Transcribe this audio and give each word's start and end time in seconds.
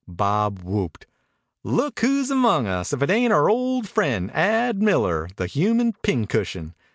Bob 0.07 0.63
whooped. 0.63 1.05
"Look 1.63 1.99
who's 1.99 2.31
among 2.31 2.65
us. 2.65 2.91
If 2.91 3.03
it 3.03 3.11
ain't 3.11 3.31
our 3.31 3.47
old 3.51 3.87
friend 3.87 4.31
Ad 4.31 4.81
Miller, 4.81 5.29
the 5.35 5.45
human 5.45 5.93
pincushion. 6.01 6.73